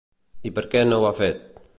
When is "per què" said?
0.55-0.81